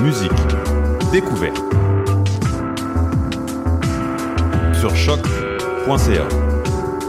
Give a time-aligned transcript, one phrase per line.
[0.00, 0.32] musique,
[1.12, 1.58] découverte.
[4.72, 6.26] Sur choc.ca.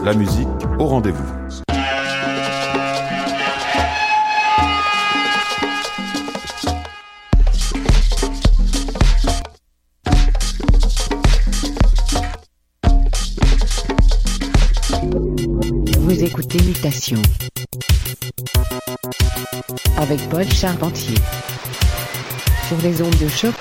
[0.04, 0.48] La musique
[0.78, 1.24] au rendez-vous.
[15.98, 17.22] Vous écoutez Mutation
[19.96, 21.14] avec Paul Charpentier
[22.72, 23.54] sur les ondes de choc.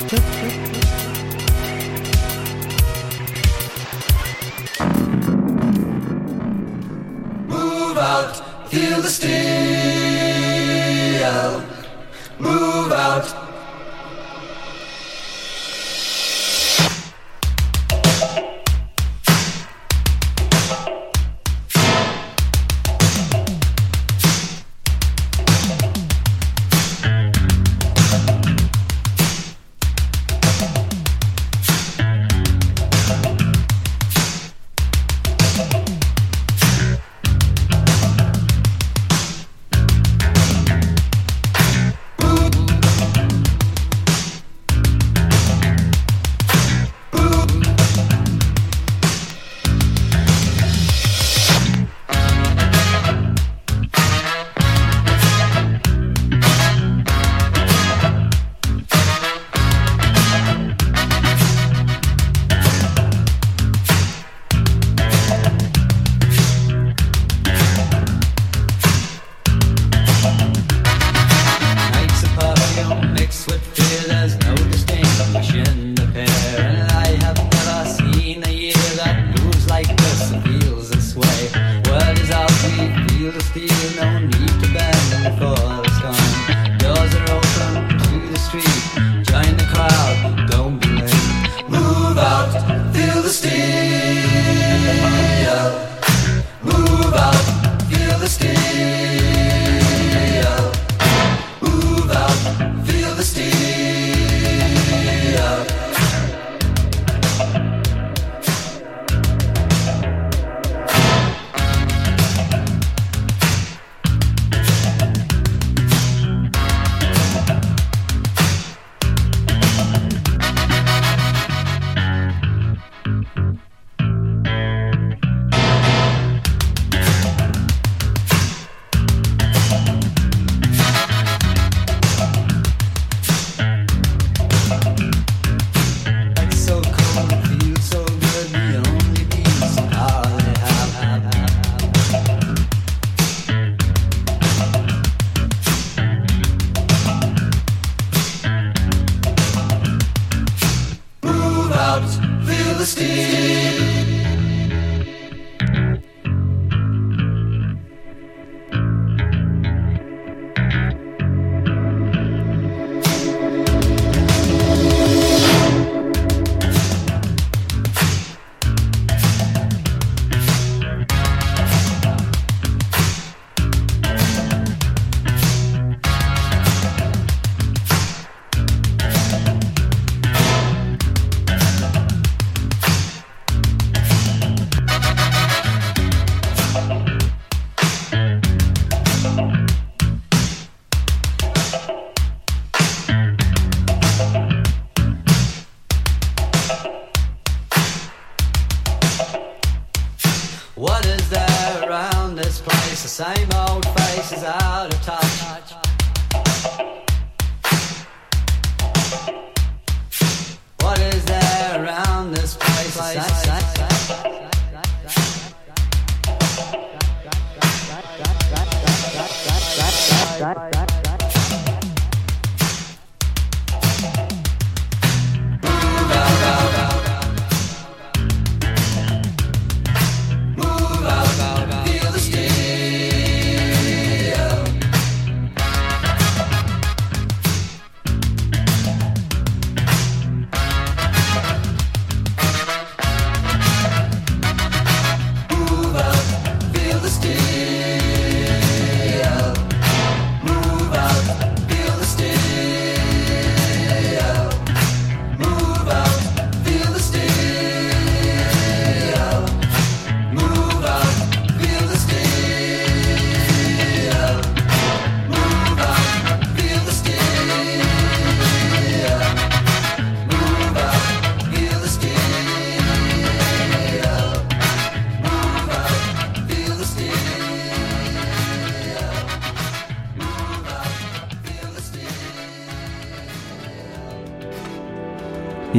[7.48, 9.51] Move out, feel the steel.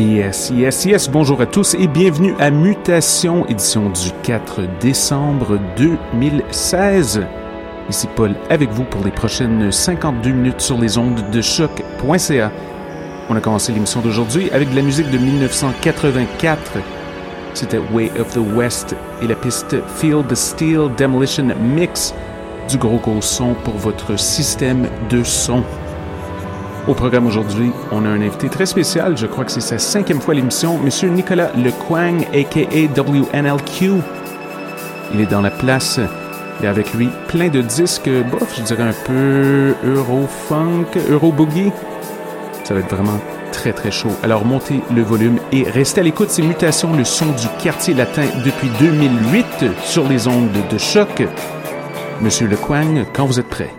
[0.02, 1.08] Yes, yes, yes.
[1.08, 7.24] Bonjour à tous et bienvenue à Mutation, édition du 4 décembre 2016.
[7.88, 12.50] Ici Paul avec vous pour les prochaines 52 minutes sur les ondes de choc.ca.
[13.28, 16.78] On a commencé l'émission d'aujourd'hui avec de la musique de 1984.
[17.54, 22.12] C'était Way of the West et la piste Feel the Steel Demolition Mix
[22.68, 25.62] du gros gros son pour votre système de son.
[26.88, 30.20] Au programme aujourd'hui, on a un invité très spécial, je crois que c'est sa cinquième
[30.20, 33.00] fois l'émission, Monsieur Nicolas Lequang, a.k.a.
[33.00, 33.92] WNLQ.
[35.14, 36.00] Il est dans la place
[36.60, 41.70] et avec lui plein de disques, bof, je dirais un peu Euro-funk, Euro-boogie.
[42.64, 43.20] Ça va être vraiment
[43.52, 44.16] très très chaud.
[44.24, 48.24] Alors montez le volume et restez à l'écoute, c'est Mutations, le son du quartier latin
[48.44, 51.22] depuis 2008 sur les ondes de choc.
[52.20, 53.70] Monsieur Lequang, quand vous êtes prêt?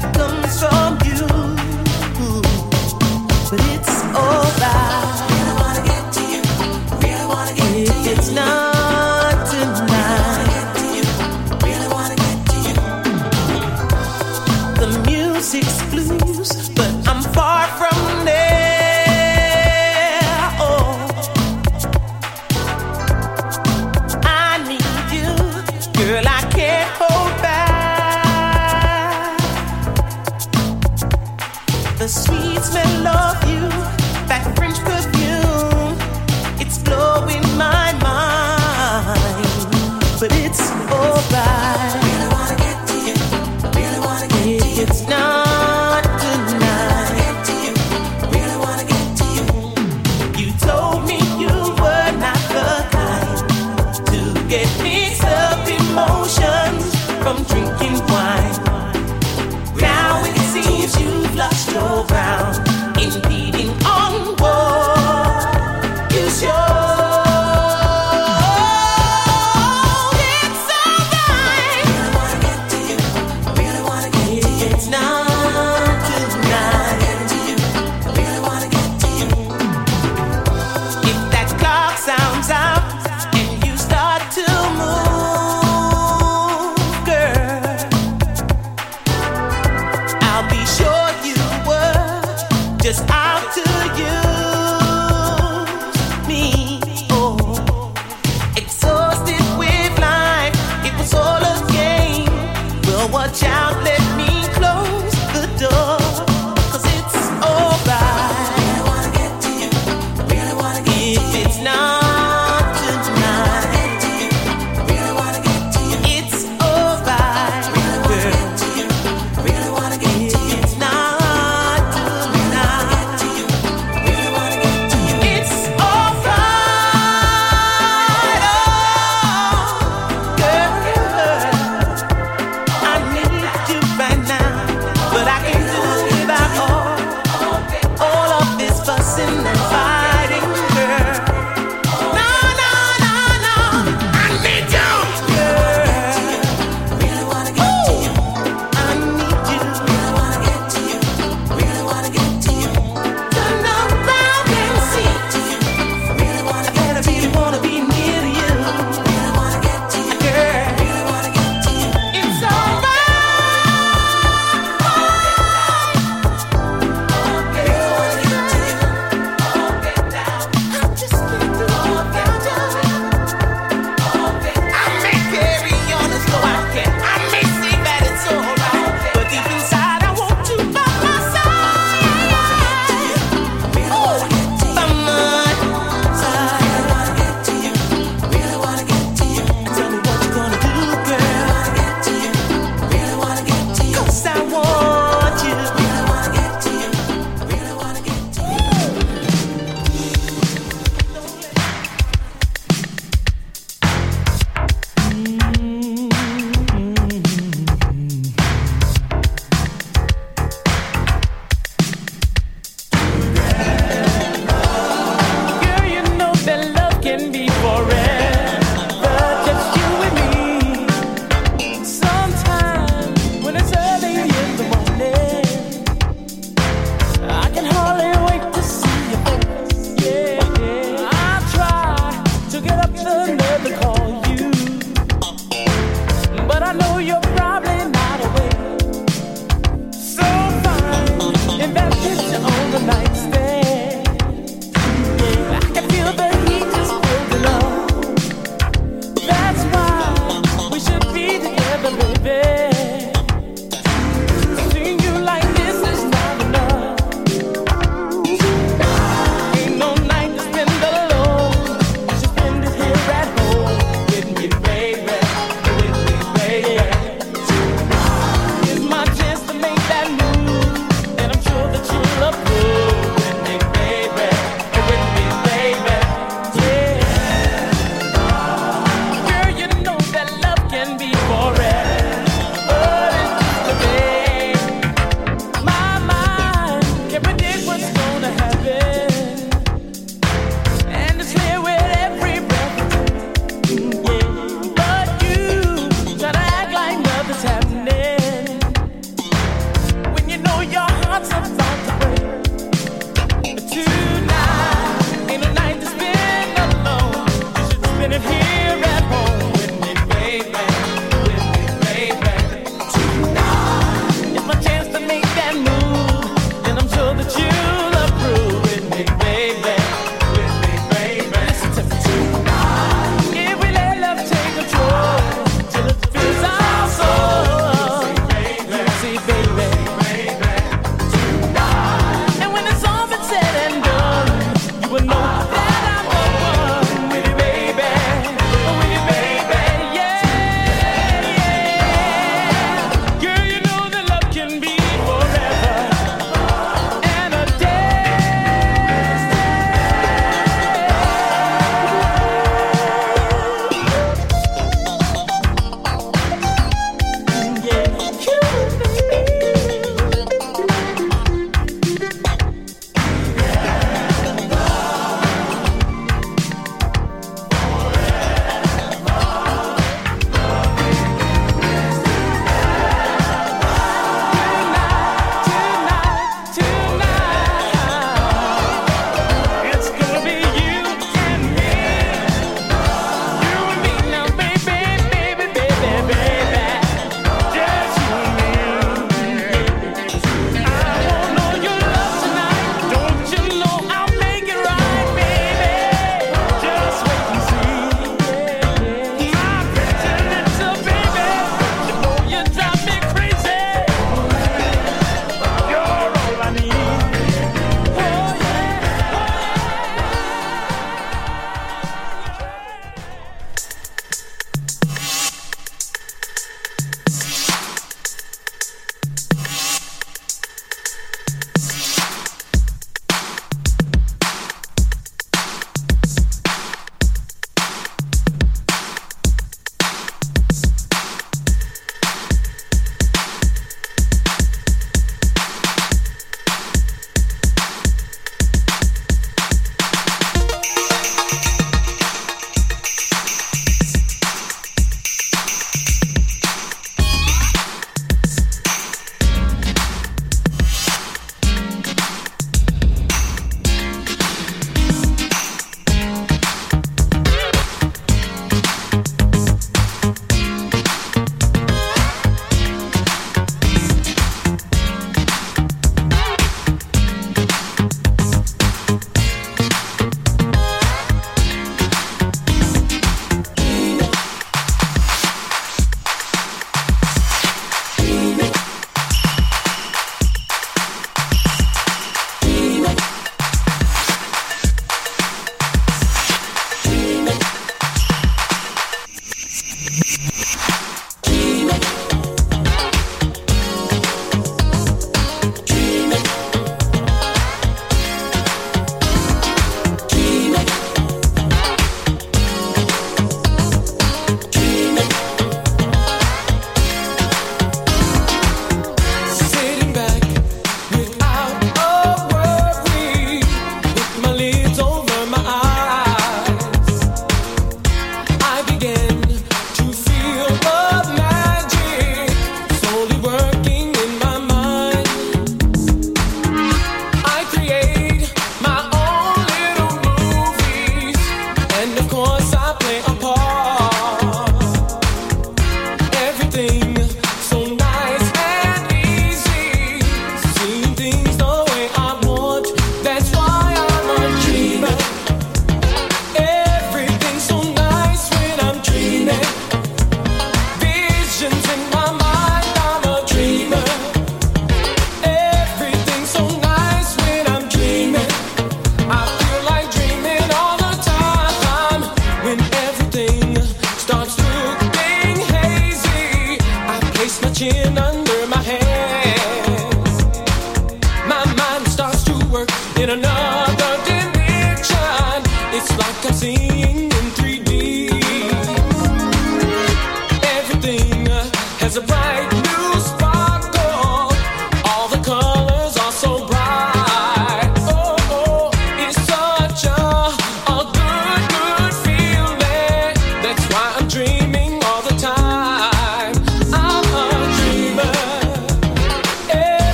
[0.00, 0.39] come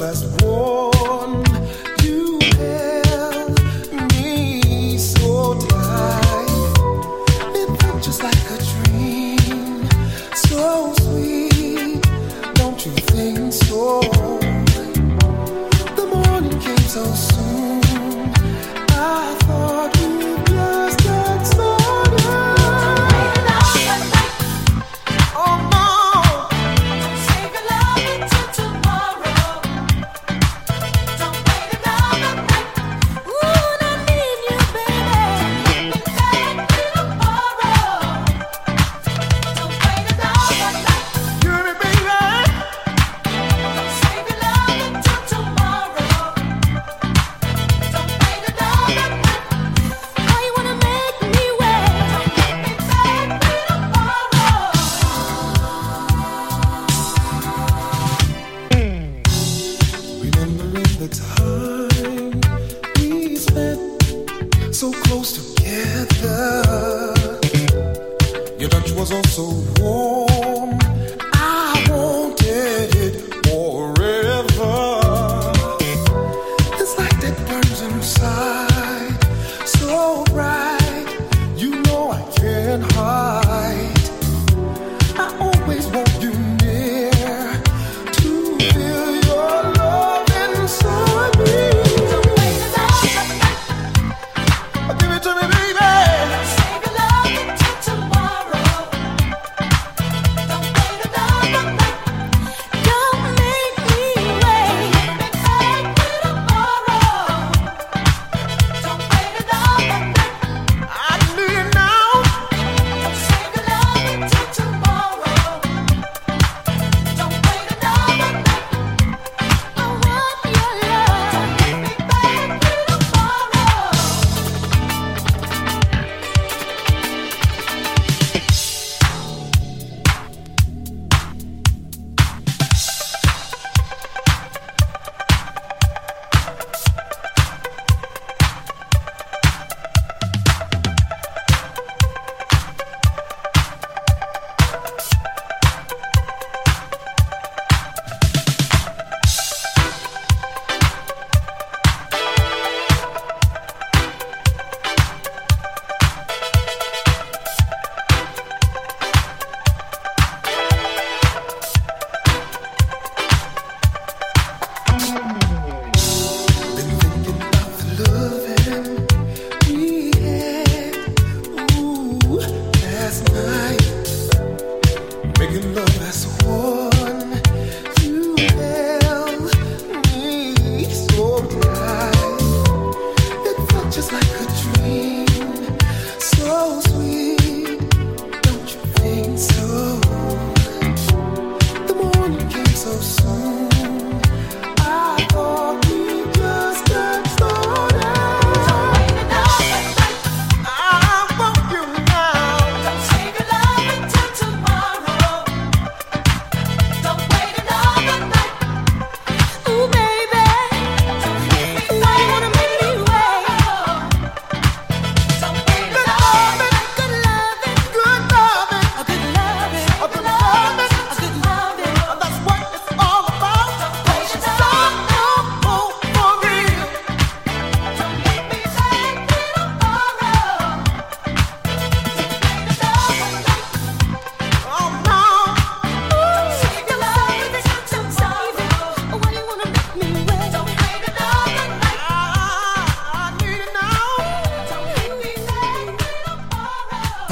[0.00, 0.39] love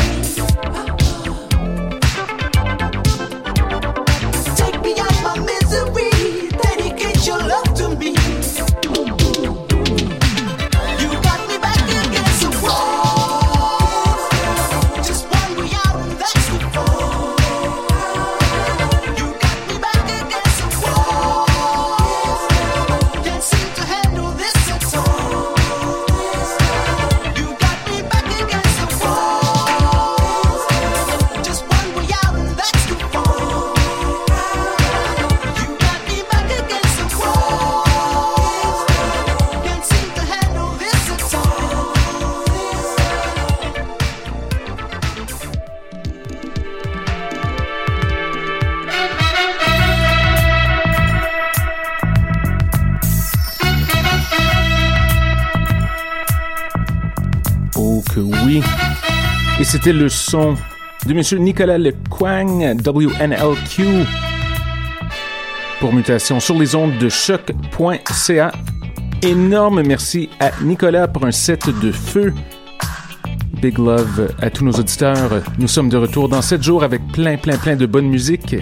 [0.00, 0.43] away.
[59.76, 60.54] C'était le son
[61.04, 64.06] de Monsieur Nicolas Lequang, WNLQ,
[65.80, 68.52] pour mutation sur les ondes de choc.ca.
[69.20, 72.32] Énorme merci à Nicolas pour un set de feu.
[73.60, 75.42] Big love à tous nos auditeurs.
[75.58, 78.54] Nous sommes de retour dans 7 jours avec plein, plein, plein de bonne musique.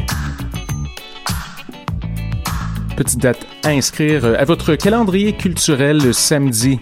[2.96, 6.80] Petite date à inscrire à votre calendrier culturel le samedi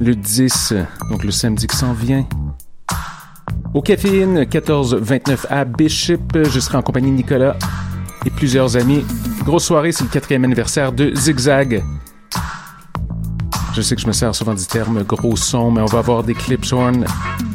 [0.00, 0.74] le 10,
[1.10, 2.26] donc le samedi qui s'en vient.
[3.74, 7.54] Au Caféine, 14-29 à Bishop, je serai en compagnie de Nicolas
[8.24, 9.04] et plusieurs amis.
[9.44, 11.84] Grosse soirée, c'est le quatrième anniversaire de Zigzag.
[13.74, 16.22] Je sais que je me sers souvent du terme gros son, mais on va avoir
[16.22, 17.04] des clips horn,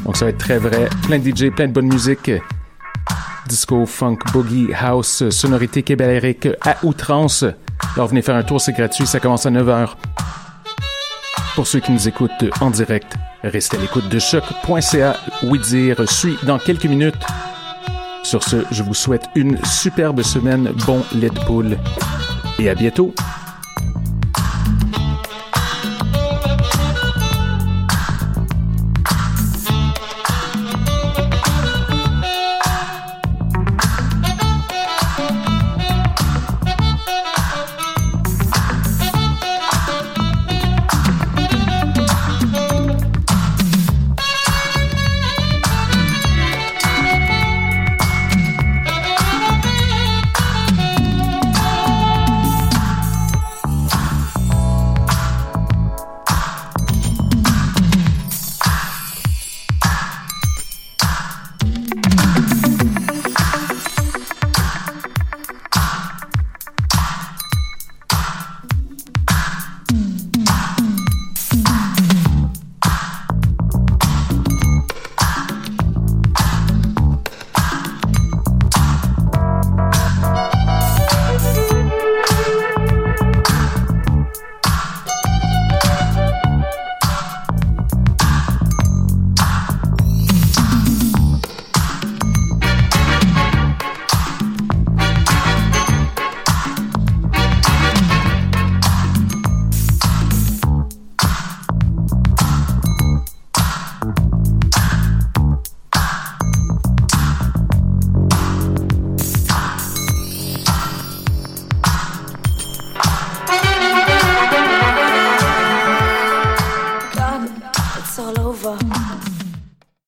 [0.04, 0.88] donc ça va être très vrai.
[1.02, 2.30] Plein de DJ, plein de bonne musique.
[3.48, 7.44] Disco, funk, boogie, house, sonorité québécoise à outrance.
[7.96, 9.88] Alors venez faire un tour, c'est gratuit, ça commence à 9h.
[11.56, 13.16] Pour ceux qui nous écoutent en direct,
[13.48, 15.16] restez à l'écoute de choc.ca.
[15.44, 17.14] Oui dire suit dans quelques minutes.
[18.22, 21.76] Sur ce, je vous souhaite une superbe semaine, bon lait poule
[22.58, 23.14] et à bientôt.